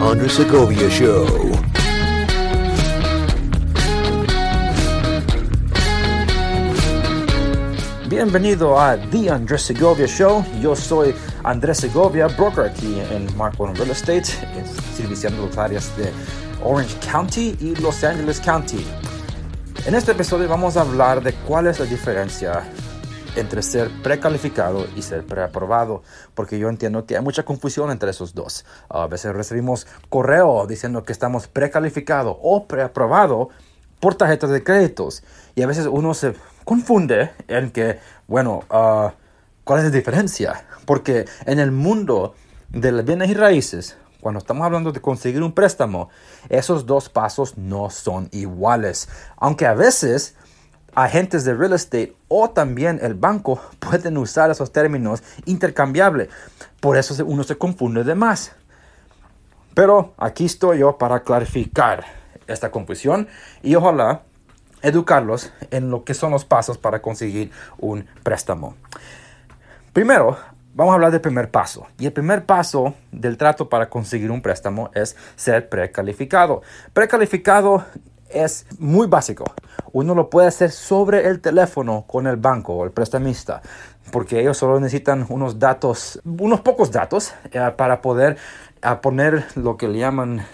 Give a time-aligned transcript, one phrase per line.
[0.00, 1.24] Andres Segovia Show.
[8.08, 10.44] Bienvenido a The Andrés Segovia Show.
[10.60, 11.14] Yo soy
[11.44, 14.24] Andrés Segovia, broker aquí en Mark One Real Estate,
[14.96, 16.10] serviciando las áreas de
[16.64, 18.84] Orange County y Los Angeles County.
[19.86, 22.64] En este episodio vamos a hablar de cuál es la diferencia
[23.38, 26.02] entre ser precalificado y ser preaprobado,
[26.34, 28.64] porque yo entiendo que hay mucha confusión entre esos dos.
[28.88, 33.50] A veces recibimos correo diciendo que estamos precalificado o preaprobado
[34.00, 35.22] por tarjetas de créditos
[35.54, 39.14] y a veces uno se confunde en que, bueno, ah,
[39.64, 40.64] ¿cuál es la diferencia?
[40.84, 42.34] Porque en el mundo
[42.68, 46.08] de las bienes y raíces, cuando estamos hablando de conseguir un préstamo,
[46.48, 49.08] esos dos pasos no son iguales.
[49.36, 50.34] Aunque a veces
[50.94, 56.28] agentes de real estate o también el banco pueden usar esos términos intercambiables.
[56.80, 58.52] Por eso uno se confunde de más.
[59.74, 62.04] Pero aquí estoy yo para clarificar
[62.46, 63.28] esta confusión
[63.62, 64.22] y ojalá
[64.82, 68.74] educarlos en lo que son los pasos para conseguir un préstamo.
[69.92, 70.36] Primero,
[70.74, 71.86] vamos a hablar del primer paso.
[71.98, 76.62] Y el primer paso del trato para conseguir un préstamo es ser precalificado.
[76.92, 77.84] Precalificado
[78.28, 79.44] es muy básico.
[79.92, 83.62] Uno lo puede hacer sobre el teléfono con el banco o el prestamista,
[84.12, 88.36] porque ellos solo necesitan unos datos, unos pocos datos eh, para poder
[88.82, 90.44] a poner lo que le llaman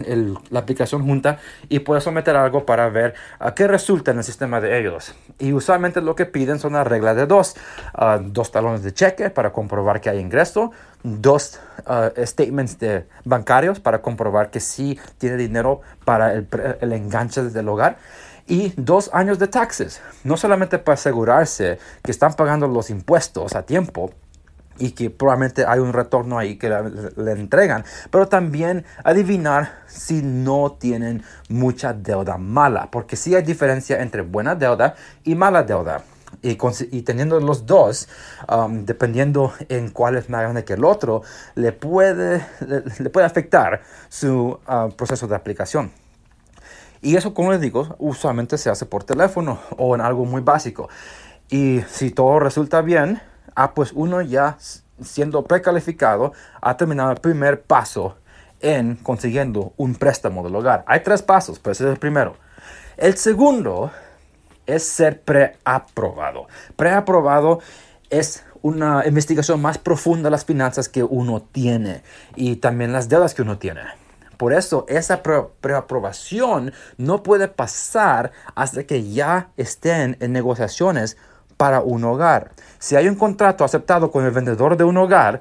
[0.51, 4.61] la aplicación junta y puede someter algo para ver a qué resulta en el sistema
[4.61, 5.15] de ellos.
[5.39, 7.57] Y usualmente lo que piden son las reglas de dos.
[7.93, 10.73] Ah, dos talones de cheque para comprobar que hay ingreso.
[11.03, 16.49] Dos ah, statements de bancarios para comprobar que sí tiene dinero para el,
[16.81, 17.99] el enganche del hogar
[18.47, 20.01] y dos años de taxes.
[20.23, 24.11] No solamente para asegurarse que están pagando los impuestos a tiempo,
[24.79, 30.73] y que probablemente hay un retorno ahí que le, entregan, pero también adivinar si no
[30.79, 36.03] tienen mucha deuda mala, porque sí hay diferencia entre buena deuda y mala deuda.
[36.43, 36.59] Y,
[36.91, 38.09] y teniendo los dos,
[38.49, 41.23] um, dependiendo en cuál es más grande que el otro,
[41.55, 45.93] le puede, le, puede afectar su uh, proceso de aplicación.
[47.05, 50.89] Y eso, como les digo, usualmente se hace por teléfono o en algo muy básico.
[51.51, 53.21] Y si todo resulta bien,
[53.55, 54.57] ah, pues uno ya
[55.03, 56.33] siendo precalificado
[56.63, 58.17] ha terminado el primer paso
[58.61, 60.83] en consiguiendo un préstamo del hogar.
[60.87, 62.37] Hay tres pasos, pero ese es el primero.
[62.97, 63.91] El segundo
[64.65, 66.47] es ser preaprobado.
[66.75, 67.61] Preaprobado
[68.09, 72.01] es una investigación más profunda de las finanzas que uno tiene
[72.35, 73.83] y también las deudas que uno tiene.
[74.37, 81.17] Por eso esa preaprobación no puede pasar hasta que ya estén en negociaciones
[81.57, 82.53] para un hogar.
[82.79, 85.41] Si hay un contrato aceptado con el vendedor de un hogar,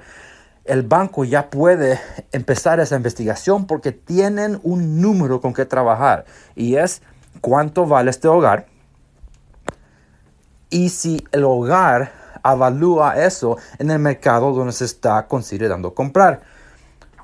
[0.65, 1.99] el banco ya puede
[2.31, 6.25] empezar esa investigación porque tienen un número con que trabajar
[6.55, 7.01] y es
[7.41, 8.67] cuánto vale este hogar
[10.69, 16.41] y si el hogar avalúa eso en el mercado donde se está considerando comprar.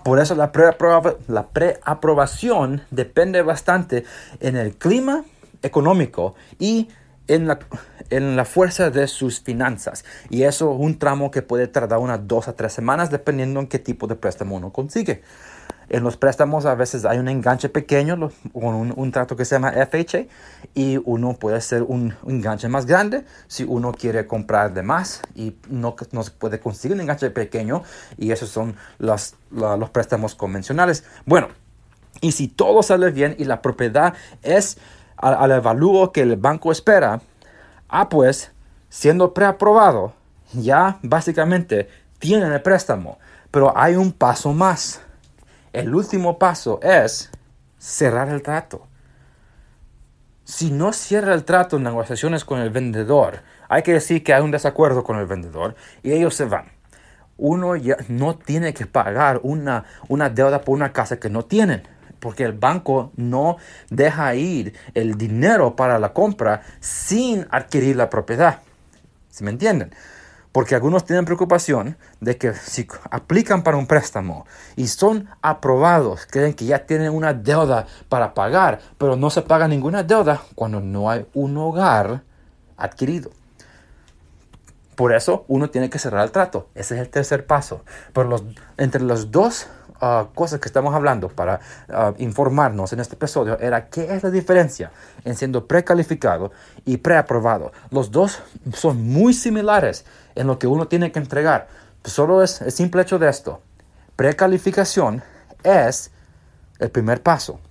[0.10, 0.52] Por eso la,
[1.28, 4.06] la preaprobación depende bastante
[4.40, 5.24] en el clima
[5.62, 6.90] económico y
[7.28, 7.60] en la,
[8.10, 10.04] en la fuerza de sus finanzas.
[10.32, 13.68] Y eso es un tramo que puede tardar unas dos a tres semanas dependiendo en
[13.68, 15.22] qué tipo de préstamo uno consigue.
[15.90, 19.72] En los préstamos a veces hay un enganche pequeño con un, trato que se llama
[19.72, 20.26] FHA
[20.76, 25.56] y uno puede hacer un, enganche más grande si uno quiere comprar de más y
[25.68, 27.84] no, no se puede conseguir un enganche pequeño
[28.18, 31.04] y esos son los, los préstamos convencionales.
[31.26, 31.48] Bueno,
[32.22, 34.14] y si todo sale bien y la propiedad
[34.44, 34.78] es
[35.18, 37.22] al, al evalúo que el banco espera,
[37.88, 38.52] ah pues,
[38.90, 40.14] siendo preaprobado,
[40.54, 41.90] ya básicamente
[42.20, 43.18] tienen el préstamo.
[43.52, 45.02] Pero hay un paso más.
[45.74, 47.30] El último paso es
[47.78, 48.88] cerrar el trato.
[50.44, 54.42] Si no cierra el trato en negociaciones con el vendedor, hay que decir que hay
[54.42, 56.72] un desacuerdo con el vendedor y ellos se van.
[57.38, 61.84] Uno ya no tiene que pagar una, una deuda por una casa que no tienen
[62.20, 63.58] porque el banco no
[63.90, 68.60] deja ir el dinero para la compra sin adquirir la propiedad.
[69.30, 69.92] ¿Se me entienden?
[70.60, 74.46] Porque algunos tienen preocupación de que si aplican para un préstamo
[74.76, 79.70] y son aprobados, creen que ya tienen una deuda para pagar, pero no se paga
[79.70, 82.24] ninguna deuda cuando no hay un hogar
[82.76, 83.32] adquirido.
[85.00, 86.68] Por eso uno tiene que cerrar el trato.
[86.76, 87.86] Ese es el tercer paso.
[88.12, 88.44] Pero los,
[88.76, 89.68] entre los dos
[90.36, 91.62] cosas que estamos hablando para
[92.18, 94.92] informarnos en este episodio era qué es la diferencia
[95.24, 96.52] en siendo precalificado
[96.84, 97.72] y preaprobado.
[97.92, 98.42] Los dos
[98.74, 100.04] son muy similares
[100.36, 101.70] en lo que uno tiene que entregar.
[102.04, 103.62] Solo es el simple hecho de esto.
[104.18, 105.24] Precalificación
[105.64, 106.12] es
[106.78, 107.62] el primer paso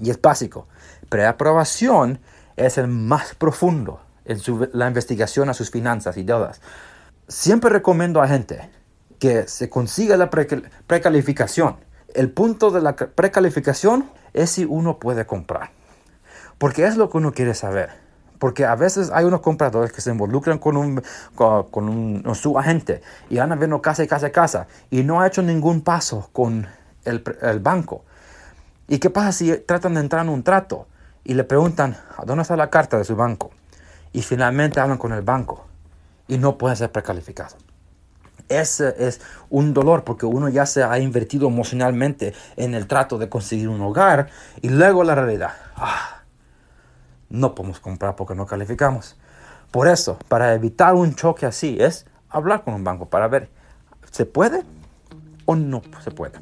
[0.00, 0.68] y es básico.
[1.08, 2.20] Preaprobación
[2.54, 4.40] es el más profundo en
[4.72, 6.60] la investigación a sus finanzas y deudas.
[7.28, 8.70] Siempre recomiendo a gente
[9.18, 11.76] que se consiga la precalificación.
[12.12, 15.70] El punto de la precalificación es si uno puede comprar.
[16.58, 17.90] Porque es lo que uno quiere saber.
[18.38, 21.02] Porque a veces hay unos compradores que se involucran con, un,
[21.34, 23.00] con, su agente
[23.30, 26.28] y van a verlo casa y casa y casa y no ha hecho ningún paso
[26.32, 26.66] con
[27.04, 28.04] el, el banco.
[28.86, 30.86] ¿Y qué pasa si tratan de entrar en un trato
[31.22, 33.50] y le preguntan a dónde está la carta de su banco?
[34.14, 35.66] Y finalmente hablan con el banco
[36.26, 37.56] y no pueden ser precalificados.
[38.48, 39.20] Ese es
[39.50, 43.80] un dolor porque uno ya se ha invertido emocionalmente en el trato de conseguir un
[43.82, 44.28] hogar
[44.62, 45.52] y luego la realidad.
[45.76, 46.22] Ah,
[47.28, 49.16] no podemos comprar porque no calificamos.
[49.70, 53.50] Por eso, para evitar un choque así, es hablar con un banco para ver,
[54.10, 54.62] ¿se puede
[55.46, 56.38] o no se puede?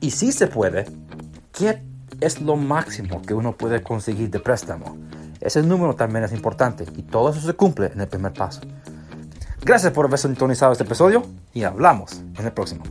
[0.00, 0.86] Y si se puede,
[1.52, 1.82] ¿qué
[2.20, 4.96] es lo máximo que uno puede conseguir de préstamo?
[5.46, 8.62] Ese número también es importante y todo eso se cumple en el primer paso.
[9.62, 11.22] Gracias por haber sintonizado este episodio
[11.54, 12.82] y hablamos en el próximo.